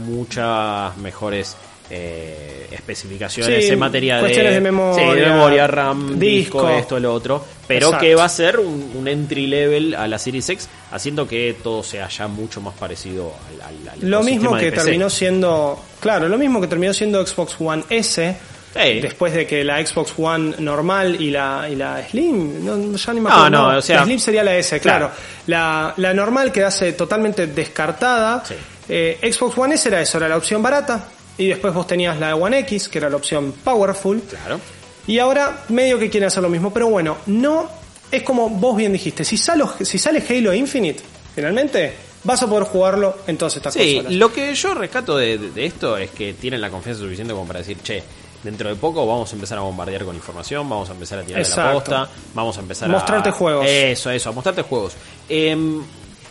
muchas 0.06 0.96
mejores 0.98 1.56
eh, 1.90 2.68
especificaciones 2.72 3.66
Sí, 3.66 3.72
en 3.72 3.80
materia 3.80 4.16
de, 4.16 4.22
cuestiones 4.22 4.54
de 4.54 4.62
memoria, 4.62 5.10
sí, 5.14 5.20
de 5.20 5.26
memoria, 5.28 5.68
RAM, 5.68 6.20
disco, 6.20 6.62
disco. 6.62 6.70
esto, 6.70 7.00
lo 7.00 7.14
otro, 7.14 7.46
pero 7.68 7.88
Exacto. 7.88 8.06
que 8.06 8.16
va 8.16 8.26
a 8.26 8.30
ser 8.30 8.60
un, 8.60 8.92
un 8.96 9.08
entry 9.08 9.48
level 9.48 9.96
a 9.96 10.08
la 10.08 10.18
Series 10.18 10.48
X, 10.50 10.70
haciendo 10.92 11.28
que 11.28 11.56
todo 11.62 11.84
sea 11.84 12.08
ya 12.10 12.28
mucho 12.28 12.62
más 12.62 12.74
parecido 12.76 13.34
al, 13.50 13.62
al- 13.62 13.90
al 14.02 14.10
Lo 14.10 14.24
mismo 14.24 14.56
de 14.56 14.64
que 14.66 14.72
PC. 14.72 14.84
terminó 14.84 15.10
siendo, 15.10 15.84
claro, 16.00 16.28
lo 16.28 16.38
mismo 16.38 16.60
que 16.62 16.68
terminó 16.68 16.94
siendo 16.94 17.26
Xbox 17.26 17.56
One 17.60 17.84
S. 17.90 18.36
Después 18.76 19.34
de 19.34 19.46
que 19.46 19.64
la 19.64 19.86
Xbox 19.86 20.14
One 20.18 20.56
normal 20.58 21.22
y 21.22 21.30
la, 21.30 21.68
y 21.72 21.76
la 21.76 22.04
Slim, 22.10 22.66
no, 22.66 22.98
ya 22.98 23.14
ni 23.14 23.20
me 23.22 23.30
No, 23.30 23.68
o 23.78 23.82
sea- 23.84 23.98
la 23.98 24.06
Slim 24.06 24.18
sería 24.18 24.44
la 24.44 24.56
S, 24.58 24.80
claro. 24.80 25.10
Claro. 25.10 25.22
La, 25.46 25.94
la 25.98 26.12
normal 26.12 26.52
quedase 26.52 26.94
totalmente 26.94 27.46
descartada. 27.46 28.44
Sí. 28.44 28.56
Eh, 28.90 29.20
Xbox 29.32 29.56
One 29.60 29.76
S 29.76 29.88
era 29.88 30.02
eso, 30.02 30.18
era 30.18 30.28
la 30.28 30.38
opción 30.38 30.64
barata. 30.64 31.08
Y 31.38 31.48
después 31.48 31.74
vos 31.74 31.88
tenías 31.88 32.20
la 32.20 32.36
One 32.36 32.60
X, 32.60 32.88
que 32.90 33.00
era 33.00 33.10
la 33.10 33.16
opción 33.18 33.54
powerful. 33.64 34.22
Claro. 34.22 34.60
Y 35.08 35.20
ahora 35.20 35.64
medio 35.70 35.98
que 36.00 36.10
quieren 36.10 36.28
hacer 36.28 36.44
lo 36.44 36.50
mismo, 36.50 36.72
pero 36.72 36.88
bueno, 36.88 37.18
no 37.26 37.70
es 38.12 38.24
como 38.24 38.50
vos 38.50 38.78
bien 38.78 38.94
dijiste, 38.94 39.24
si 39.26 39.38
sale, 39.38 39.64
si 39.82 39.98
sale 39.98 40.24
Halo 40.30 40.54
Infinite, 40.54 41.02
finalmente 41.36 41.94
vas 42.24 42.42
a 42.44 42.48
poder 42.48 42.64
jugarlo 42.66 43.18
en 43.28 43.36
todas 43.38 43.56
estas 43.58 43.74
Sí, 43.74 43.96
consolas. 43.96 44.14
lo 44.18 44.32
que 44.32 44.54
yo 44.56 44.74
rescato 44.76 45.18
de, 45.18 45.52
esto 45.58 45.98
es 45.98 46.12
que 46.12 46.34
tienen 46.34 46.62
la 46.62 46.70
confianza 46.70 47.02
suficiente 47.02 47.34
como 47.34 47.46
para 47.48 47.60
decir, 47.60 47.78
che, 47.84 48.02
dentro 48.44 48.70
de 48.70 48.76
poco 48.76 49.06
vamos 49.06 49.32
a 49.32 49.36
empezar 49.36 49.58
a 49.58 49.62
bombardear 49.62 50.06
con 50.06 50.16
información, 50.16 50.70
vamos 50.70 50.90
a 50.90 50.94
empezar 50.94 51.20
a 51.20 51.24
tirar 51.24 51.44
de 51.46 51.50
la 51.56 51.74
posta, 51.74 52.10
vamos 52.34 52.56
a 52.58 52.62
empezar 52.62 52.88
Mostrarte 52.88 53.30
a... 53.30 53.32
juegos. 53.34 53.66
Eso, 53.68 54.10
eso, 54.12 54.30
a 54.30 54.32
mostrarte 54.32 54.62
juegos. 54.62 54.94
Em, 55.28 55.82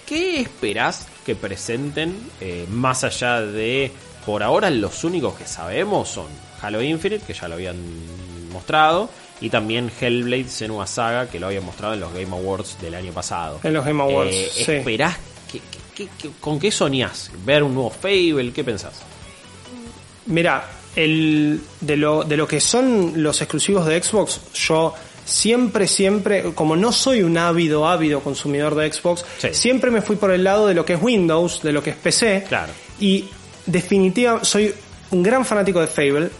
¿Qué 0.06 0.40
esperás 0.40 1.08
que 1.26 1.34
presenten 1.34 2.16
eh, 2.40 2.66
más 2.70 3.02
allá 3.05 3.40
de... 3.43 3.90
Por 4.26 4.42
ahora 4.42 4.70
los 4.70 5.04
únicos 5.04 5.34
que 5.34 5.46
sabemos 5.46 6.08
son 6.08 6.26
Halo 6.60 6.80
Infinite, 6.82 7.24
que 7.26 7.34
ya 7.34 7.48
lo 7.48 7.54
habían 7.54 7.76
mostrado, 8.52 9.08
y 9.40 9.50
también 9.50 9.90
Hellblade 10.00 10.48
Senua 10.48 10.86
Saga, 10.86 11.28
que 11.28 11.40
lo 11.40 11.46
habían 11.48 11.64
mostrado 11.64 11.94
en 11.94 12.00
los 12.00 12.12
Game 12.12 12.31
Awards 12.31 12.81
del 12.81 12.94
año 12.94 13.12
pasado. 13.12 13.58
En 13.64 13.72
los 13.72 13.84
Game 13.84 14.02
Awards, 14.02 14.32
Eh, 14.32 14.50
sí. 14.52 14.72
¿Esperás? 14.72 15.17
que- 15.50 15.60
que- 15.94 16.08
que- 16.17 16.31
¿Con 16.41 16.58
qué 16.60 16.70
soñás? 16.70 17.31
¿Ver 17.44 17.62
un 17.64 17.74
nuevo 17.74 17.91
Fable? 17.91 18.52
¿Qué 18.52 18.62
pensás? 18.64 18.93
Mira, 20.26 20.64
el, 20.94 21.60
de, 21.81 21.96
lo, 21.96 22.22
de 22.24 22.36
lo 22.36 22.46
que 22.46 22.60
son 22.60 23.12
los 23.22 23.41
exclusivos 23.41 23.86
de 23.86 24.00
Xbox, 24.02 24.41
yo 24.55 24.94
siempre, 25.24 25.86
siempre, 25.88 26.52
como 26.55 26.76
no 26.76 26.93
soy 26.93 27.22
un 27.22 27.36
ávido, 27.38 27.88
ávido 27.88 28.20
consumidor 28.20 28.74
de 28.74 28.93
Xbox, 28.93 29.24
Sí. 29.38 29.48
siempre 29.52 29.91
me 29.91 30.00
fui 30.02 30.17
por 30.17 30.31
el 30.31 30.44
lado 30.44 30.67
de 30.67 30.74
lo 30.74 30.84
que 30.84 30.94
es 30.94 31.02
Windows, 31.02 31.62
de 31.62 31.72
lo 31.72 31.82
que 31.82 31.91
es 31.91 31.96
PC. 31.96 32.44
Claro. 32.48 32.72
Y 33.00 33.24
definitivamente 33.66 34.46
soy 34.46 34.74
un 35.10 35.22
gran 35.22 35.44
fanático 35.44 35.81
de 35.81 35.86
Fable, 35.86 36.31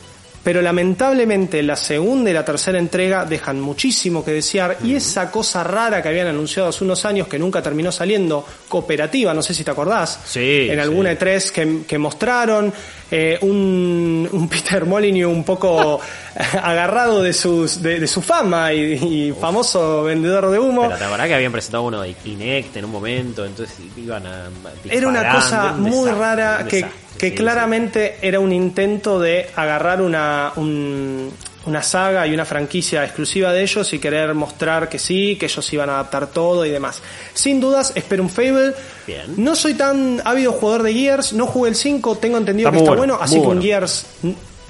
pero 0.43 0.61
lamentablemente 0.61 1.63
la 1.63 1.77
segunda 1.77 2.31
y 2.31 2.33
la 2.33 2.45
tercera 2.45 2.79
entrega 2.79 3.25
dejan 3.25 3.61
muchísimo 3.61 4.25
que 4.25 4.33
desear 4.33 4.79
y 4.83 4.95
esa 4.95 5.31
cosa 5.31 5.63
rara 5.63 6.03
que 6.03 6.09
habían 6.09 6.27
anunciado 6.27 6.69
hace 6.69 6.83
unos 6.83 7.05
años 7.05 7.29
que 7.29 7.39
nunca 7.39 7.63
terminó 7.63 7.93
saliendo, 7.93 8.45
cooperativa, 8.69 9.33
no 9.35 9.43
sé 9.43 9.55
si 9.55 9.63
te 9.63 9.71
acordás, 9.71 10.19
Sí, 10.25 10.69
en 10.69 10.81
alguna 10.81 11.11
sí. 11.11 11.17
E3 11.17 11.51
que, 11.51 11.79
que 11.87 11.99
mostraron, 11.99 12.73
eh, 13.15 13.39
un, 13.43 14.27
un 14.33 14.49
Peter 14.49 14.87
Molyneux 14.87 15.29
un 15.31 15.45
poco 15.45 16.01
agarrado 16.63 17.23
de, 17.23 17.35
sus, 17.35 17.83
de, 17.83 18.01
de 18.01 18.07
su 18.07 18.23
fama 18.23 18.73
y, 18.73 18.95
y 18.95 19.33
famoso 19.39 20.03
vendedor 20.05 20.51
de 20.51 20.59
humo. 20.59 20.87
Pero 20.87 20.97
te 20.99 21.05
acordás 21.05 21.27
que 21.29 21.35
habían 21.35 21.53
presentado 21.53 21.85
uno 21.85 22.01
de 22.01 22.15
Kinect 22.15 22.75
en 22.79 22.87
un 22.87 22.91
momento, 22.91 23.45
entonces 23.45 23.77
iban 23.99 24.27
a. 24.27 24.49
Era 24.89 25.07
una 25.09 25.31
cosa 25.31 25.57
era 25.65 25.73
un 25.75 25.81
muy 25.83 25.91
desastre, 25.91 26.15
rara 26.19 26.67
que, 26.67 26.87
que 27.19 27.35
claramente 27.35 28.17
era 28.23 28.41
un 28.41 28.51
intento 28.51 29.21
de 29.21 29.47
agarrar 29.57 30.01
una, 30.01 30.53
un- 30.57 31.31
una 31.67 31.83
saga 31.83 32.27
y 32.27 32.35
una 32.35 32.45
franquicia 32.45 33.05
exclusiva 33.05 33.53
de 33.53 33.63
ellos 33.63 33.93
y 33.93 33.99
querer 33.99 34.35
mostrar 34.35 34.89
que 34.89 34.99
sí, 34.99 35.37
que 35.37 35.47
ellos 35.47 35.73
iban 35.73 35.91
a 35.91 35.95
adaptar 35.95 36.27
todo 36.29 36.67
y 36.67 36.71
demás. 36.71 37.01
Sin 37.35 37.61
dudas, 37.61 37.93
espero 37.95 38.23
un 38.23 38.31
Fable. 38.31 38.75
Bien. 39.07 39.35
No 39.37 39.55
soy 39.55 39.75
tan 39.75 40.21
ávido 40.25 40.53
jugador 40.53 40.83
de 40.83 40.95
Gears, 40.95 41.33
no 41.33 41.47
jugué 41.47 41.71
el 41.71 41.77
5, 41.77 42.17
tengo 42.17 42.39
entendido 42.39 42.69
Está 42.69 42.79
que 42.79 42.85
está 42.85 42.97
bueno, 42.97 43.15
bueno, 43.15 43.25
así 43.25 43.41
que 43.41 43.47
un. 43.47 43.63
Gears 43.63 44.07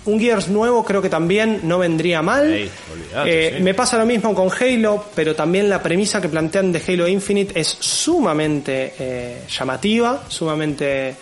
un 0.05 0.19
Gears 0.19 0.49
nuevo 0.49 0.85
creo 0.85 1.01
que 1.01 1.09
también 1.09 1.61
no 1.63 1.79
vendría 1.79 2.23
mal. 2.23 2.47
Olvidate, 2.47 3.31
Eh, 3.31 3.55
sí. 3.57 3.63
Me 3.63 3.75
pasa 3.75 3.99
lo 3.99 4.07
mismo 4.07 4.35
con 4.35 4.51
Halo, 4.51 5.07
pero 5.15 5.35
también 5.35 5.69
la 5.69 5.83
premisa 5.83 6.21
que 6.21 6.29
plantean 6.29 6.73
de 6.73 6.83
Halo 6.87 7.07
Infinite 7.07 7.59
es 7.59 7.69
sumamente 7.69 8.95
eh, 8.99 9.43
llamativa, 9.49 10.25
sumamente 10.29 11.15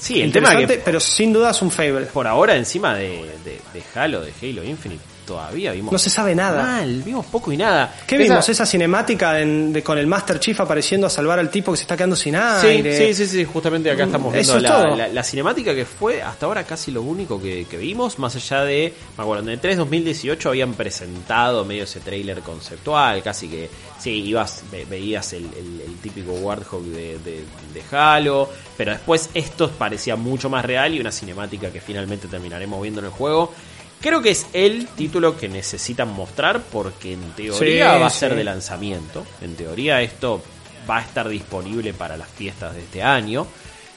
Sí, 0.00 0.20
el 0.22 0.32
tema 0.32 0.56
que- 0.56 0.78
pero 0.84 0.98
sin 0.98 1.32
duda 1.32 1.50
es 1.50 1.60
un 1.62 1.70
Fable. 1.70 2.06
Por 2.06 2.26
ahora, 2.26 2.56
encima 2.56 2.94
de, 2.94 3.08
de, 3.44 3.60
de 3.72 3.82
Halo, 3.94 4.22
de 4.22 4.32
Halo 4.42 4.64
Infinite, 4.64 5.02
todavía 5.30 5.70
vimos. 5.72 5.92
No 5.92 5.98
se 5.98 6.10
sabe 6.10 6.34
nada. 6.34 6.60
Mal, 6.62 7.02
vimos 7.04 7.24
poco 7.26 7.52
y 7.52 7.56
nada. 7.56 7.94
¿Qué 8.06 8.16
Esa- 8.16 8.22
vimos? 8.24 8.48
Esa 8.48 8.66
cinemática 8.66 9.38
en- 9.40 9.72
de- 9.72 9.82
con 9.82 9.96
el 9.96 10.08
Master 10.08 10.40
Chief 10.40 10.58
apareciendo 10.60 11.06
a 11.06 11.10
salvar 11.10 11.38
al 11.38 11.50
tipo 11.50 11.70
que 11.70 11.76
se 11.76 11.82
está 11.82 11.96
quedando 11.96 12.16
sin 12.16 12.34
aire. 12.34 12.96
sí, 12.96 13.14
sí, 13.14 13.26
sí, 13.26 13.44
justamente 13.44 13.90
acá 13.92 14.04
estamos 14.04 14.32
viendo 14.32 14.56
es 14.56 14.62
la, 14.62 14.68
todo. 14.82 14.96
la- 14.96 15.06
la 15.08 15.22
cinemática 15.22 15.72
que 15.72 15.84
fue 15.84 16.20
hasta 16.20 16.46
ahora 16.46 16.64
casi 16.64 16.90
lo 16.90 17.02
único 17.02 17.40
que, 17.40 17.64
que 17.70 17.76
vimos, 17.76 18.18
más 18.18 18.34
allá 18.34 18.64
de, 18.64 18.92
me 19.16 19.22
acuerdo, 19.22 19.44
en 19.44 19.50
el 19.50 19.60
3 19.60 19.76
2018 19.76 20.48
habían 20.48 20.74
presentado 20.74 21.64
medio 21.64 21.84
ese 21.84 22.00
tráiler 22.00 22.40
conceptual, 22.40 23.22
casi 23.22 23.48
que, 23.48 23.70
sí, 24.00 24.10
ibas, 24.24 24.64
ve- 24.72 24.84
veías 24.90 25.32
el, 25.32 25.44
el- 25.44 25.80
el 25.86 25.94
típico 26.02 26.32
Warthog 26.32 26.82
de, 26.86 27.18
de, 27.20 27.44
de 27.72 27.96
Halo, 27.96 28.48
pero 28.76 28.92
después 28.92 29.30
esto 29.34 29.70
parecía 29.70 30.16
mucho 30.16 30.50
más 30.50 30.64
real 30.64 30.92
y 30.94 31.00
una 31.00 31.12
cinemática 31.12 31.70
que 31.70 31.80
finalmente 31.80 32.26
terminaremos 32.26 32.82
viendo 32.82 32.98
en 33.00 33.06
el 33.06 33.12
juego. 33.12 33.52
Creo 34.00 34.22
que 34.22 34.30
es 34.30 34.46
el 34.54 34.86
título 34.88 35.36
que 35.36 35.48
necesitan 35.48 36.08
mostrar 36.12 36.62
porque 36.62 37.12
en 37.12 37.22
teoría 37.32 37.92
Sí, 37.94 38.00
va 38.00 38.06
a 38.06 38.10
ser 38.10 38.30
sí. 38.32 38.36
de 38.38 38.44
lanzamiento. 38.44 39.26
En 39.42 39.54
teoría 39.56 40.00
esto 40.00 40.42
va 40.88 40.98
a 40.98 41.02
estar 41.02 41.28
disponible 41.28 41.92
para 41.92 42.16
las 42.16 42.28
fiestas 42.28 42.74
de 42.74 42.80
este 42.80 43.02
año. 43.02 43.46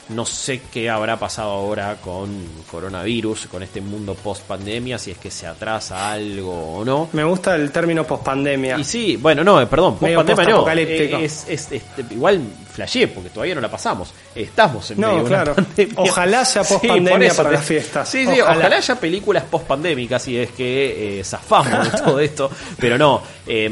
No 0.10 0.26
sé 0.26 0.62
qué 0.72 0.90
habrá 0.90 1.18
pasado 1.18 1.52
ahora 1.52 1.96
con 2.02 2.30
coronavirus, 2.70 3.48
con 3.48 3.64
este 3.64 3.80
mundo 3.80 4.16
post 4.16 4.44
pandemia, 4.44 4.98
si 5.00 5.12
es 5.12 5.18
que 5.18 5.32
se 5.32 5.48
atrasa 5.48 6.12
algo 6.12 6.78
o 6.80 6.86
no. 6.86 7.08
Me 7.14 7.24
gusta 7.24 7.56
el 7.56 7.72
término 7.72 8.04
pospandemia. 8.04 8.78
Y 8.78 8.84
sí, 8.84 9.16
bueno, 9.16 9.44
no, 9.46 9.62
eh, 9.62 9.66
perdón, 9.68 9.98
post 9.98 10.14
pandemia 10.14 10.46
no. 10.46 10.70
Eh, 10.70 11.24
Es, 11.24 11.46
es- 11.48 11.72
es- 11.72 11.84
igual 12.12 12.42
flashé 12.74 13.08
porque 13.08 13.30
todavía 13.30 13.56
no 13.56 13.62
la 13.62 13.72
pasamos. 13.72 14.14
Estamos 14.36 14.92
en 14.92 15.00
No, 15.00 15.08
medio 15.08 15.20
de 15.22 15.26
una 15.28 15.36
claro. 15.44 15.56
pandemia. 15.56 15.94
Ojalá 15.98 16.46
sea 16.46 16.64
por 16.66 16.84
eso 16.86 17.36
para 17.38 17.50
te- 17.50 17.56
las 17.56 17.66
fiestas. 17.66 18.10
Sí, 18.10 18.26
sí, 18.26 18.42
ojalá, 18.42 18.60
Ojalá. 18.60 18.76
haya 18.78 18.96
películas 19.00 19.44
post 19.50 19.66
pandémicas 19.68 20.28
y 20.28 20.38
es 20.38 20.52
que 20.52 21.20
eh, 21.20 21.24
zafamos 21.24 21.92
de 21.92 21.98
todo 21.98 22.20
esto. 22.20 22.52
Pero 22.78 22.98
no, 22.98 23.22
eh, 23.48 23.72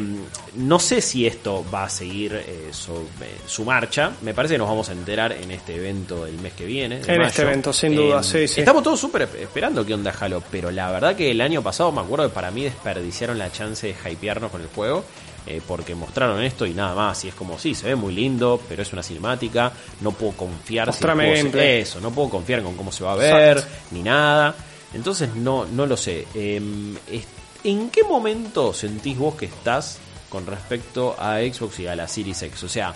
no 0.55 0.79
sé 0.79 0.99
si 1.01 1.25
esto 1.25 1.63
va 1.73 1.85
a 1.85 1.89
seguir 1.89 2.33
eh, 2.35 2.69
su, 2.71 2.91
eh, 2.93 3.37
su 3.47 3.63
marcha. 3.63 4.11
Me 4.21 4.33
parece 4.33 4.55
que 4.55 4.57
nos 4.57 4.67
vamos 4.67 4.89
a 4.89 4.91
enterar 4.91 5.31
en 5.31 5.49
este 5.51 5.75
evento 5.75 6.25
el 6.25 6.37
mes 6.39 6.53
que 6.53 6.65
viene. 6.65 6.97
En 7.07 7.17
mayo. 7.17 7.23
este 7.23 7.41
evento, 7.43 7.71
sin 7.71 7.95
duda, 7.95 8.21
sí, 8.21 8.47
sí. 8.47 8.59
Estamos 8.61 8.83
todos 8.83 8.99
súper 8.99 9.29
esperando 9.39 9.85
qué 9.85 9.93
onda 9.93 10.13
Halo, 10.19 10.43
pero 10.51 10.69
la 10.71 10.91
verdad 10.91 11.15
que 11.15 11.31
el 11.31 11.39
año 11.41 11.61
pasado 11.61 11.91
me 11.91 12.01
acuerdo 12.01 12.27
que 12.27 12.33
para 12.35 12.51
mí 12.51 12.63
desperdiciaron 12.63 13.37
la 13.39 13.51
chance 13.51 13.87
de 13.87 14.11
hypearnos 14.11 14.51
con 14.51 14.61
el 14.61 14.67
juego. 14.67 15.03
eh, 15.47 15.59
porque 15.67 15.95
mostraron 15.95 16.39
esto 16.43 16.67
y 16.67 16.73
nada 16.75 16.93
más. 16.93 17.25
Y 17.25 17.29
es 17.29 17.33
como, 17.33 17.57
sí, 17.57 17.73
se 17.73 17.87
ve 17.87 17.95
muy 17.95 18.13
lindo, 18.13 18.61
pero 18.69 18.83
es 18.83 18.93
una 18.93 19.01
cinemática. 19.01 19.71
No 20.01 20.11
puedo 20.11 20.33
confiar 20.33 20.85
si 20.87 20.91
Mostrame 20.91 21.31
se- 21.31 21.37
gameplay. 21.37 21.81
eso, 21.81 21.99
no 21.99 22.11
puedo 22.11 22.29
confiar 22.29 22.61
con 22.61 22.75
cómo 22.75 22.91
se 22.91 23.03
va 23.03 23.13
a 23.13 23.15
ver, 23.15 23.57
Exacto. 23.57 23.75
ni 23.89 24.03
nada. 24.03 24.53
Entonces 24.93 25.33
no, 25.33 25.65
no 25.65 25.85
lo 25.87 25.97
sé. 25.97 26.27
Eh, 26.35 26.61
es- 27.09 27.25
¿En 27.63 27.89
qué 27.89 28.03
momento 28.03 28.71
sentís 28.73 29.17
vos 29.17 29.33
que 29.35 29.45
estás 29.45 29.97
con 30.31 30.47
respecto 30.47 31.15
a 31.19 31.39
Xbox 31.39 31.81
y 31.81 31.87
a 31.87 31.95
la 31.95 32.07
Series 32.07 32.41
X? 32.41 32.63
O 32.63 32.69
sea, 32.69 32.93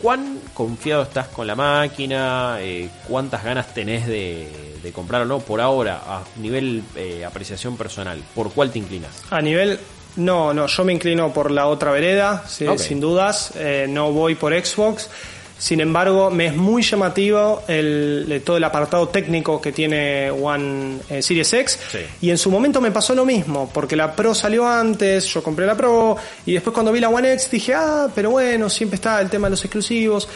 ¿cuán 0.00 0.38
confiado 0.54 1.02
estás 1.02 1.28
con 1.28 1.46
la 1.46 1.56
máquina? 1.56 2.58
Eh, 2.60 2.88
¿Cuántas 3.08 3.42
ganas 3.42 3.72
tenés 3.74 4.06
de, 4.06 4.78
de 4.82 4.92
comprar 4.92 5.22
o 5.22 5.24
no? 5.24 5.40
Por 5.40 5.60
ahora, 5.60 6.02
a 6.06 6.22
nivel 6.36 6.84
eh, 6.94 7.24
apreciación 7.24 7.76
personal, 7.76 8.22
¿por 8.34 8.52
cuál 8.52 8.70
te 8.70 8.78
inclinas? 8.78 9.24
A 9.30 9.40
nivel. 9.40 9.80
No, 10.16 10.54
no, 10.54 10.66
yo 10.66 10.84
me 10.84 10.92
inclino 10.92 11.32
por 11.32 11.50
la 11.50 11.66
otra 11.66 11.90
vereda, 11.90 12.44
sí, 12.48 12.66
sin 12.78 13.00
dudas. 13.00 13.52
Eh, 13.56 13.86
no 13.88 14.12
voy 14.12 14.34
por 14.34 14.54
Xbox. 14.54 15.10
Sin 15.58 15.80
embargo, 15.80 16.30
me 16.30 16.46
es 16.46 16.56
muy 16.56 16.82
llamativo 16.82 17.62
el, 17.66 18.26
de 18.28 18.40
todo 18.40 18.58
el 18.58 18.64
apartado 18.64 19.08
técnico 19.08 19.60
que 19.60 19.72
tiene 19.72 20.30
One 20.30 20.98
eh, 21.08 21.22
Series 21.22 21.50
X. 21.50 21.78
Sí. 21.90 21.98
Y 22.20 22.30
en 22.30 22.36
su 22.36 22.50
momento 22.50 22.80
me 22.80 22.90
pasó 22.90 23.14
lo 23.14 23.24
mismo, 23.24 23.70
porque 23.72 23.96
la 23.96 24.14
Pro 24.14 24.34
salió 24.34 24.68
antes, 24.68 25.24
yo 25.26 25.42
compré 25.42 25.64
la 25.64 25.74
Pro, 25.74 26.16
y 26.44 26.52
después 26.52 26.74
cuando 26.74 26.92
vi 26.92 27.00
la 27.00 27.08
One 27.08 27.32
X 27.32 27.50
dije, 27.50 27.72
ah, 27.74 28.08
pero 28.14 28.30
bueno, 28.32 28.68
siempre 28.68 28.96
está 28.96 29.20
el 29.20 29.30
tema 29.30 29.46
de 29.46 29.52
los 29.52 29.64
exclusivos. 29.64 30.28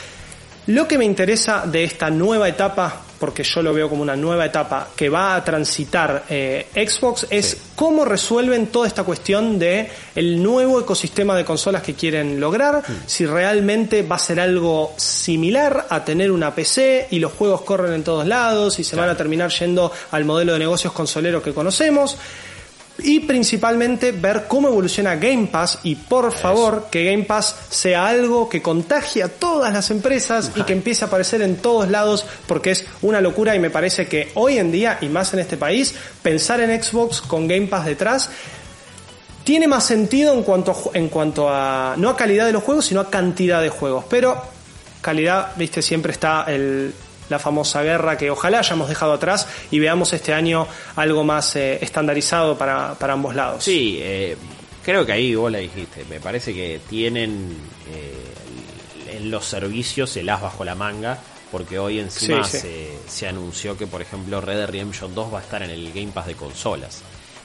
Lo 0.69 0.89
que 0.89 0.97
me 0.97 1.05
interesa 1.05 1.65
de 1.67 1.85
esta 1.85 2.09
nueva 2.11 2.49
etapa, 2.49 3.03
porque 3.21 3.45
yo 3.45 3.62
lo 3.62 3.75
veo 3.75 3.89
como 3.89 4.03
una 4.03 4.17
nueva 4.17 4.47
etapa 4.47 4.89
que 4.97 5.11
va 5.11 5.37
a 5.37 5.45
transitar 5.45 6.25
eh, 6.31 6.69
Xbox, 6.75 7.27
es 7.29 7.57
cómo 7.77 8.07
resuelven 8.07 8.69
toda 8.69 8.89
esta 8.89 9.05
cuestión 9.05 9.59
de 9.59 9.91
el 10.15 10.43
nuevo 10.43 10.81
ecosistema 10.81 11.37
de 11.37 11.45
consolas 11.45 11.83
que 11.83 11.95
quieren 11.95 12.41
lograr, 12.41 12.83
si 13.07 13.27
realmente 13.27 14.03
va 14.03 14.17
a 14.17 14.19
ser 14.19 14.41
algo 14.41 14.95
similar 14.97 15.87
a 15.91 16.03
tener 16.03 16.33
una 16.33 16.55
PC 16.55 17.09
y 17.11 17.19
los 17.19 17.33
juegos 17.33 17.61
corren 17.61 17.93
en 17.93 18.05
todos 18.05 18.27
lados 18.27 18.79
y 18.79 18.85
se 18.85 18.97
van 18.97 19.11
a 19.11 19.17
terminar 19.17 19.50
yendo 19.50 19.93
al 20.11 20.25
modelo 20.25 20.55
de 20.55 20.59
negocios 20.59 20.95
consolero 20.95 21.43
que 21.43 21.53
conocemos. 21.53 22.17
Y 23.04 23.21
principalmente 23.21 24.12
ver 24.12 24.45
cómo 24.49 24.69
evoluciona 24.69 25.16
Game 25.16 25.47
Pass 25.47 25.78
y 25.83 25.95
por 25.95 26.33
favor 26.33 26.88
que 26.90 27.04
Game 27.04 27.25
Pass 27.25 27.54
sea 27.71 28.07
algo 28.07 28.49
que 28.49 28.62
contagie 28.62 29.23
a 29.23 29.28
todas 29.28 29.73
las 29.73 29.90
empresas 29.90 30.52
y 30.57 30.62
que 30.62 30.73
empiece 30.73 31.04
a 31.04 31.09
aparecer 31.09 31.42
en 31.42 31.57
todos 31.57 31.90
lados 31.90 32.26
porque 32.47 32.73
es 32.73 32.87
una 33.02 33.21
locura 33.21 33.54
y 33.54 33.59
me 33.59 33.71
parece 33.71 34.07
que 34.07 34.30
hoy 34.35 34.59
en 34.59 34.73
día 34.73 34.99
y 35.00 35.09
más 35.09 35.33
en 35.35 35.40
este 35.40 35.57
país 35.57 35.95
pensar 36.23 36.61
en 36.61 36.83
Xbox 36.83 37.21
con 37.21 37.47
Game 37.47 37.66
Pass 37.66 37.87
detrás 37.87 38.30
tiene 39.45 39.66
más 39.66 39.85
sentido 39.85 40.35
en 40.35 40.42
cuanto 40.42 40.73
a, 40.73 40.99
en 40.99 41.09
cuanto 41.09 41.49
a 41.49 41.95
no 41.97 42.11
a 42.11 42.16
calidad 42.16 42.47
de 42.47 42.52
los 42.52 42.62
juegos 42.62 42.87
sino 42.87 43.00
a 43.00 43.11
cantidad 43.11 43.62
de 43.62 43.69
juegos. 43.69 44.04
Pero 44.09 44.40
calidad 45.00 45.52
viste 45.57 45.83
siempre 45.83 46.12
está 46.12 46.45
el 46.49 46.92
la 47.31 47.39
famosa 47.39 47.83
guerra 47.83 48.19
que 48.19 48.31
ojalá 48.31 48.59
hayamos 48.59 48.89
dejado 48.89 49.15
atrás 49.15 49.47
y 49.71 49.79
veamos 49.79 50.13
este 50.13 50.35
año 50.35 50.67
algo 50.97 51.25
más 51.25 51.57
eh, 51.57 51.79
estandarizado 51.81 52.59
para, 52.59 52.95
para 52.95 53.15
ambos 53.15 53.35
lados. 53.35 53.65
Sí, 53.65 53.99
eh, 54.03 54.37
creo 54.85 55.07
que 55.07 55.13
ahí 55.13 55.35
vos 55.35 55.51
la 55.51 55.59
dijiste. 55.59 56.05
Me 56.11 56.21
parece 56.21 56.53
que 56.53 56.81
tienen 56.91 57.57
eh, 57.89 59.17
en 59.17 59.31
los 59.31 59.47
servicios 59.47 60.17
el 60.17 60.29
as 60.29 60.43
bajo 60.43 60.65
la 60.65 60.75
manga. 60.75 61.19
Porque 61.51 61.81
hoy 61.81 61.99
encima 61.99 62.45
Sí, 62.45 62.59
sí. 62.59 62.61
Se, 62.61 62.99
se 63.09 63.27
anunció 63.27 63.77
que, 63.77 63.89
por 63.89 64.01
ejemplo, 64.01 64.41
Red 64.41 64.57
Dead 64.57 64.69
Redemption 64.69 65.13
2 65.17 65.35
va 65.35 65.39
a 65.39 65.43
estar 65.43 65.61
en 65.65 65.71
el 65.71 65.93
Game 65.93 66.13
Pass 66.13 66.29
de 66.29 66.37
consolas. 66.37 67.03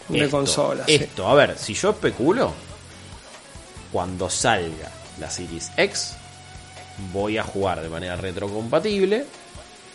De 0.10 0.30
consolas, 0.30 0.86
sí. 0.86 0.94
Esto, 0.94 1.28
a 1.28 1.34
ver, 1.34 1.58
si 1.58 1.74
yo 1.74 1.90
especulo, 1.90 2.54
cuando 3.92 4.30
salga 4.30 4.92
la 5.20 5.28
Series 5.28 5.72
X, 5.76 6.14
voy 7.12 7.40
a 7.40 7.44
jugar 7.44 7.82
de 7.82 7.90
manera 7.90 8.16
retrocompatible 8.16 9.26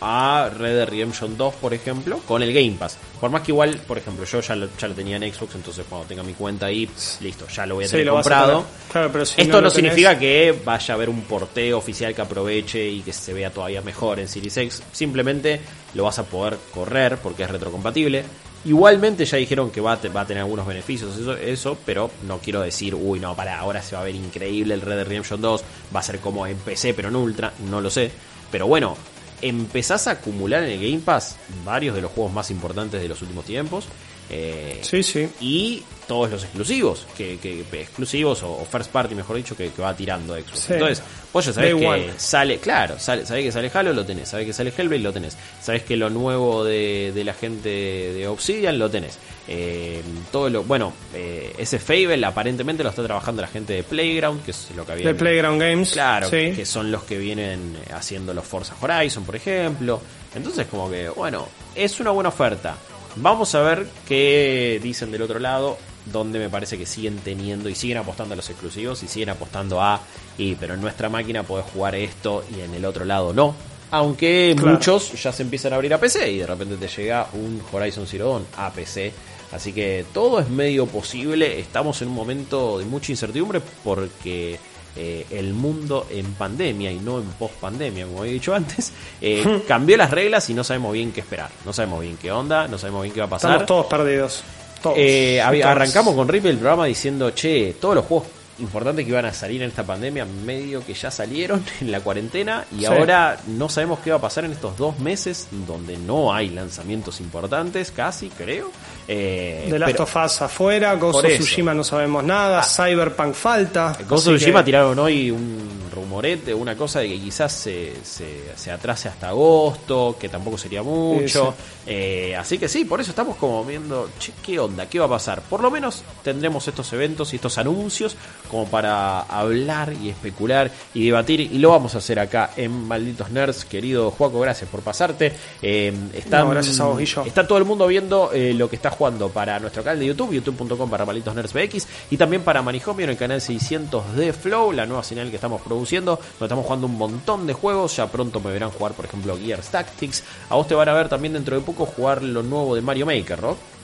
a 0.00 0.50
Red 0.57 0.76
Dead 0.76 0.88
Redemption 0.88 1.37
2, 1.37 1.54
por 1.57 1.75
ejemplo, 1.75 2.19
con 2.26 2.42
el 2.42 2.52
Game 2.52 2.76
Pass. 2.78 2.97
Por 3.21 3.30
más 3.30 3.42
que 3.42 3.52
igual, 3.52 3.76
por 3.87 3.99
ejemplo, 3.99 4.25
yo 4.25 4.40
ya 4.40 4.57
lo, 4.57 4.69
ya 4.78 4.88
lo 4.88 4.95
tenía 4.95 5.16
en 5.16 5.33
Xbox, 5.33 5.54
entonces 5.57 5.85
cuando 5.88 6.07
tenga 6.09 6.23
mi 6.23 6.33
cuenta 6.33 6.66
ahí, 6.66 6.88
listo, 7.21 7.47
ya 7.49 7.66
lo 7.66 7.75
voy 7.76 7.85
a 7.85 7.88
tener 7.88 8.09
a 8.09 8.12
comprado. 8.12 8.52
tener. 8.62 8.64
Claro, 8.92 9.12
pero 9.12 9.26
si 9.26 9.40
Esto 9.42 9.52
no 9.52 9.59
no, 9.61 9.62
lo 9.66 9.69
tenés- 9.71 9.75
significa 9.75 10.19
que 10.19 10.59
vaya 10.64 10.95
a 10.95 10.97
haber 10.97 11.11
un 11.11 11.21
porteo 11.23 11.78
oficial 11.78 12.14
que 12.14 12.23
aproveche 12.23 12.88
y 12.88 13.00
que 13.02 13.12
se 13.12 13.33
vea 13.35 13.50
todavía 13.50 13.83
mejor 13.83 14.19
en 14.21 14.28
Series 14.28 14.57
X. 14.57 14.83
Simplemente 14.92 15.61
lo 15.95 16.04
vas 16.04 16.19
a 16.19 16.25
poder 16.25 16.57
correr 16.73 17.19
porque 17.19 17.42
es 17.42 17.50
retrocompatible. 17.50 18.25
Igualmente 18.64 19.25
ya 19.25 19.38
dijeron 19.38 19.71
que 19.71 19.80
va 19.80 19.92
a, 19.95 20.09
va 20.14 20.21
a 20.21 20.26
tener 20.26 20.42
algunos 20.42 20.66
beneficios, 20.66 21.16
eso, 21.16 21.35
eso, 21.35 21.78
pero 21.87 22.11
no 22.26 22.38
quiero 22.38 22.61
decir, 22.61 22.95
uy, 22.95 23.19
no, 23.19 23.35
para, 23.35 23.59
ahora 23.59 23.83
se 23.83 23.97
va 23.97 24.02
a 24.02 24.04
ver 24.04 24.14
increíble 24.14 24.75
el 24.75 24.83
Red 24.83 24.97
Dead 24.97 25.07
Redemption 25.07 25.40
2, 25.40 25.64
va 25.95 26.00
a 26.00 26.02
ser 26.02 26.19
como 26.21 26.47
en 26.47 26.59
PC, 26.59 26.92
pero 26.92 27.09
en 27.09 27.16
Ultra, 27.16 27.52
no 27.71 27.80
lo 27.80 27.88
sé. 27.88 28.11
Pero 28.52 28.66
bueno, 28.66 28.97
empezás 29.42 30.06
a 30.06 30.12
acumular 30.12 30.62
en 30.62 30.70
el 30.70 30.80
Game 30.80 31.02
Pass 31.02 31.37
varios 31.64 31.94
de 31.94 32.02
los 32.02 32.11
juegos 32.12 32.32
más 32.32 32.50
importantes 32.50 33.00
de 33.00 33.09
los 33.09 33.23
últimos 33.23 33.44
tiempos. 33.44 33.87
Eh, 34.30 34.78
Sí, 34.82 35.02
sí. 35.02 35.28
y 35.40 35.82
todos 36.06 36.28
los 36.30 36.42
exclusivos, 36.42 37.06
que, 37.16 37.38
que- 37.38 37.60
exclusivos 37.80 38.42
o, 38.42 38.50
o 38.50 38.64
first 38.64 38.90
party, 38.90 39.14
mejor 39.14 39.37
dicho, 39.37 39.56
que, 39.56 39.70
que 39.70 39.80
va 39.82 39.94
tirando 39.94 40.34
Xbox. 40.34 40.58
Sí. 40.58 40.72
Entonces, 40.72 41.02
vos 41.32 41.44
ya 41.46 41.52
sabés 41.52 41.70
Day 41.72 41.80
que 41.80 41.87
one. 41.87 42.12
sale, 42.16 42.58
claro, 42.58 42.99
sale, 42.99 43.25
sabés 43.25 43.44
que 43.44 43.52
sale 43.52 43.70
Halo, 43.72 43.92
lo 43.92 44.04
tenés, 44.04 44.28
sabés 44.28 44.46
que 44.46 44.52
sale 44.52 44.72
Hellblade, 44.76 45.02
lo 45.02 45.12
tenés, 45.12 45.37
sabés 45.62 45.84
que 45.84 45.96
lo 45.96 46.10
nuevo 46.10 46.64
de, 46.64 47.12
de 47.14 47.22
la 47.25 47.32
gente 47.34 47.68
de 47.68 48.26
Obsidian, 48.26 48.76
lo 48.78 48.90
tenés. 48.90 49.18
Eh, 49.46 50.00
todo 50.32 50.49
lo, 50.50 50.62
bueno, 50.64 50.92
eh, 51.14 51.52
ese 51.58 51.78
Fable 51.78 52.25
aparentemente 52.25 52.82
lo 52.82 52.90
está 52.90 53.02
trabajando 53.04 53.42
la 53.42 53.49
gente 53.49 53.72
de 53.75 53.82
Playground, 53.84 54.44
que 54.44 54.50
es 54.50 54.68
lo 54.76 54.84
que 54.84 54.92
había 54.92 55.06
De 55.06 55.14
Playground 55.14 55.60
Games. 55.60 55.92
Claro, 55.92 56.28
sí. 56.28 56.52
que 56.56 56.66
son 56.66 56.90
los 56.90 57.04
que 57.04 57.18
vienen 57.18 57.76
haciendo 57.94 58.34
los 58.34 58.44
Forza 58.44 58.75
Horizon, 58.80 59.25
por 59.25 59.37
ejemplo. 59.37 60.00
Entonces, 60.34 60.66
como 60.68 60.88
que, 60.90 61.08
bueno, 61.08 61.49
es 61.75 61.99
una 62.00 62.10
buena 62.10 62.28
oferta. 62.28 62.76
Vamos 63.16 63.54
a 63.54 63.62
ver 63.62 63.86
qué 64.08 64.80
dicen 64.82 65.10
del 65.10 65.22
otro 65.22 65.38
lado, 65.38 65.76
donde 66.06 66.38
me 66.38 66.48
parece 66.48 66.78
que 66.78 66.86
siguen 66.86 67.18
teniendo 67.18 67.68
y 67.68 67.74
siguen 67.74 67.98
apostando 67.98 68.34
a 68.34 68.36
los 68.36 68.48
exclusivos 68.48 69.02
y 69.02 69.08
siguen 69.08 69.30
apostando 69.30 69.80
a, 69.82 70.00
y 70.38 70.54
pero 70.54 70.74
en 70.74 70.80
nuestra 70.80 71.08
máquina 71.08 71.42
podés 71.42 71.66
jugar 71.66 71.94
esto 71.94 72.44
y 72.56 72.60
en 72.60 72.74
el 72.74 72.84
otro 72.84 73.04
lado 73.04 73.32
no. 73.32 73.54
Aunque 73.92 74.54
Claro. 74.56 74.74
muchos 74.76 75.20
ya 75.20 75.32
se 75.32 75.42
empiezan 75.42 75.72
a 75.72 75.76
abrir 75.76 75.92
a 75.92 75.98
PC 75.98 76.30
y 76.30 76.38
de 76.38 76.46
repente 76.46 76.76
te 76.76 76.86
llega 76.86 77.26
un 77.32 77.60
Horizon 77.72 78.06
Zero 78.06 78.28
Dawn 78.30 78.46
a 78.56 78.72
PC. 78.72 79.12
Así 79.52 79.72
que 79.72 80.04
todo 80.14 80.38
es 80.38 80.48
medio 80.48 80.86
posible. 80.86 81.58
Estamos 81.58 82.00
en 82.02 82.08
un 82.08 82.14
momento 82.14 82.78
de 82.78 82.84
mucha 82.84 83.10
incertidumbre 83.10 83.60
porque 83.82 84.60
eh, 84.97 85.26
el 85.30 85.54
mundo 85.54 86.06
en 86.11 86.26
pandemia 86.35 86.90
y 86.92 86.99
no 86.99 87.18
en 87.18 87.26
post 87.30 87.54
pandemia, 87.54 88.06
como 88.06 88.25
he 88.25 88.28
dicho 88.30 88.54
antes, 88.54 88.92
eh, 89.20 89.62
cambió 89.66 89.97
las 89.97 90.11
reglas 90.11 90.49
y 90.50 90.54
no 90.54 90.64
sabemos 90.64 90.92
bien 90.92 91.12
qué 91.12 91.20
esperar. 91.20 91.50
No 91.64 91.73
sabemos 91.73 92.00
bien 92.00 92.16
qué 92.20 92.30
onda, 92.32 92.68
no 92.68 92.78
sabemos 92.78 93.02
bien 93.02 93.14
qué 93.14 93.20
va 93.20 93.26
a 93.26 93.30
pasar. 93.30 93.50
Estamos 93.52 93.66
todos 93.66 93.87
perdidos. 93.87 94.42
Todos. 94.82 94.97
Eh, 94.99 95.42
Todos. 95.44 95.64
arrancamos 95.64 96.14
con 96.14 96.26
Ripple 96.28 96.50
el 96.50 96.56
programa 96.56 96.87
diciendo, 96.87 97.30
che, 97.32 97.75
todos 97.80 97.94
los 97.97 98.04
juegos 98.06 98.28
importantes 98.61 99.04
que 99.06 99.11
iban 99.11 99.25
a 99.25 99.32
salir 99.32 99.62
en 99.62 99.68
esta 99.70 99.85
pandemia, 99.85 100.25
medio 100.26 100.85
que 100.85 100.92
ya 100.94 101.11
salieron 101.11 101.64
en 101.80 101.90
la 101.92 102.00
cuarentena 102.00 102.64
y 102.75 102.80
Sí. 102.80 102.85
ahora 102.87 103.38
no 103.47 103.68
sabemos 103.68 104.00
qué 104.00 104.11
va 104.11 104.16
a 104.18 104.20
pasar 104.20 104.44
en 104.44 104.52
estos 104.52 104.76
dos 104.76 104.99
meses 104.99 105.49
donde 105.66 105.97
no 105.99 106.32
hay 106.35 106.50
lanzamientos 106.50 107.20
importantes, 107.20 107.90
casi 107.90 108.28
creo. 108.30 108.70
Eh, 109.12 109.66
The 109.68 109.76
Last 109.78 109.92
pero- 109.92 110.04
of 110.04 110.16
Us 110.24 110.42
afuera, 110.42 110.94
Ghost 110.94 111.24
of. 111.24 111.30
Tsushima 111.32 111.74
no 111.74 111.82
sabemos 111.82 112.22
nada, 112.22 112.62
Cyberpunk 112.62 113.34
falta. 113.34 113.96
Ghost 114.08 114.28
of 114.28 114.36
Tsushima 114.36 114.60
que- 114.60 114.66
tiraron 114.66 114.96
hoy 115.00 115.32
un 115.32 115.68
rumorete, 115.92 116.54
una 116.54 116.76
cosa 116.76 117.00
de 117.00 117.08
que 117.08 117.18
quizás 117.20 117.50
se, 117.52 117.92
se, 118.04 118.52
se 118.54 118.70
atrase 118.70 119.08
hasta 119.08 119.28
agosto, 119.30 120.16
que 120.18 120.28
tampoco 120.28 120.56
sería 120.56 120.84
mucho. 120.84 121.54
Eh, 121.86 122.36
así 122.36 122.56
que 122.58 122.68
sí, 122.68 122.84
por 122.84 123.00
eso 123.00 123.10
estamos 123.10 123.36
como 123.36 123.64
viendo, 123.64 124.10
che, 124.20 124.32
¿qué 124.44 124.60
onda? 124.60 124.86
¿Qué 124.86 125.00
va 125.00 125.06
a 125.06 125.08
pasar? 125.08 125.42
Por 125.42 125.60
lo 125.60 125.70
menos 125.72 126.02
tendremos 126.22 126.68
estos 126.68 126.92
eventos 126.92 127.32
y 127.32 127.36
estos 127.36 127.58
anuncios 127.58 128.16
como 128.48 128.66
para 128.68 129.22
hablar 129.22 129.92
y 130.00 130.10
especular 130.10 130.70
y 130.94 131.06
debatir. 131.06 131.40
Y 131.40 131.58
lo 131.58 131.70
vamos 131.70 131.96
a 131.96 131.98
hacer 131.98 132.20
acá 132.20 132.50
en 132.56 132.70
Malditos 132.86 133.30
Nerds. 133.30 133.64
Querido 133.64 134.12
Juaco, 134.12 134.38
gracias 134.38 134.70
por 134.70 134.82
pasarte. 134.82 135.32
Eh, 135.60 135.92
están- 136.14 136.44
No, 136.44 136.50
gracias 136.50 136.78
a 136.78 136.84
vos, 136.84 136.98
Guillo. 136.98 137.24
Está 137.24 137.44
todo 137.46 137.58
el 137.58 137.64
mundo 137.64 137.88
viendo 137.88 138.30
eh, 138.32 138.54
lo 138.54 138.70
que 138.70 138.76
está 138.76 138.90
jugando 139.00 139.30
para 139.30 139.59
nuestro 139.59 139.83
canal 139.83 139.99
de 139.99 140.04
YouTube, 140.04 140.35
youtube.com 140.35 140.90
para 140.90 141.07
Malditos 141.07 141.35
Nerds 141.35 141.54
BX, 141.54 141.87
y 142.11 142.19
también 142.19 142.42
para 142.42 142.61
Manijomio 142.61 143.04
en 143.04 143.11
el 143.11 143.16
canal 143.16 143.40
600 143.40 144.14
de 144.14 144.35
Flow, 144.35 144.73
la 144.73 144.85
nueva 144.85 145.02
señal 145.02 145.30
que 145.30 145.37
estamos 145.37 145.62
produciendo, 145.62 146.16
donde 146.16 146.45
estamos 146.45 146.66
jugando 146.66 146.87
un 146.87 146.99
montón 146.99 147.47
de 147.47 147.54
juegos. 147.54 147.97
Ya 147.97 148.09
pronto 148.09 148.40
me 148.40 148.52
verán 148.52 148.69
jugar, 148.69 148.92
por 148.92 149.07
ejemplo, 149.07 149.38
Gears 149.38 149.71
Tactics. 149.71 150.23
A 150.50 150.57
vos 150.57 150.69
te 150.69 150.75
van 150.75 150.90
a 150.90 150.92
ver 150.92 151.09
también 151.09 151.33
dentro 151.33 151.57
de 151.57 151.62
poco 151.62 151.87
jugar 151.87 152.23
lo 152.23 152.42
nuevo 152.42 152.75
de 152.75 152.83
Mario 152.83 153.07
Maker, 153.07 153.40
¿no? 153.40 153.79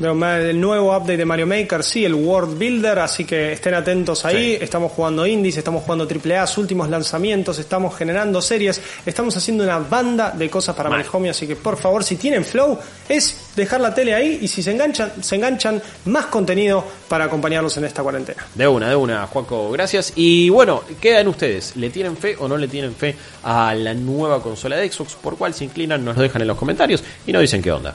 El 0.00 0.58
nuevo 0.58 0.96
update 0.96 1.18
de 1.18 1.24
Mario 1.26 1.46
Maker, 1.46 1.84
sí, 1.84 2.06
el 2.06 2.14
World 2.14 2.58
Builder, 2.58 3.00
así 3.00 3.26
que 3.26 3.52
estén 3.52 3.74
atentos 3.74 4.24
ahí. 4.24 4.56
Sí. 4.56 4.58
Estamos 4.64 4.92
jugando 4.92 5.26
indies, 5.26 5.58
estamos 5.58 5.82
jugando 5.82 6.08
AAA, 6.08 6.46
últimos 6.56 6.88
lanzamientos, 6.88 7.58
estamos 7.58 7.94
generando 7.94 8.40
series, 8.40 8.80
estamos 9.04 9.36
haciendo 9.36 9.62
una 9.62 9.78
banda 9.78 10.30
de 10.30 10.48
cosas 10.48 10.74
para 10.74 10.88
Mal. 10.88 11.00
Manejomio, 11.00 11.32
así 11.32 11.46
que 11.46 11.54
por 11.54 11.76
favor, 11.76 12.02
si 12.02 12.16
tienen 12.16 12.46
flow, 12.46 12.78
es 13.10 13.50
dejar 13.54 13.82
la 13.82 13.94
tele 13.94 14.14
ahí 14.14 14.38
y 14.40 14.48
si 14.48 14.62
se 14.62 14.70
enganchan, 14.70 15.22
se 15.22 15.36
enganchan 15.36 15.82
más 16.06 16.26
contenido 16.26 16.82
para 17.06 17.26
acompañarlos 17.26 17.76
en 17.76 17.84
esta 17.84 18.02
cuarentena. 18.02 18.46
De 18.54 18.66
una, 18.66 18.88
de 18.88 18.96
una, 18.96 19.26
Juaco, 19.26 19.70
gracias. 19.70 20.14
Y 20.16 20.48
bueno, 20.48 20.82
quedan 20.98 21.28
ustedes. 21.28 21.76
¿Le 21.76 21.90
tienen 21.90 22.16
fe 22.16 22.36
o 22.38 22.48
no 22.48 22.56
le 22.56 22.68
tienen 22.68 22.94
fe 22.94 23.14
a 23.42 23.74
la 23.74 23.92
nueva 23.92 24.42
consola 24.42 24.76
de 24.76 24.90
Xbox? 24.90 25.14
¿Por 25.16 25.36
cuál 25.36 25.52
se 25.52 25.64
inclinan? 25.64 26.02
Nos 26.02 26.16
lo 26.16 26.22
dejan 26.22 26.40
en 26.40 26.48
los 26.48 26.56
comentarios 26.56 27.04
y 27.26 27.32
nos 27.34 27.42
dicen 27.42 27.60
qué 27.60 27.70
onda. 27.70 27.94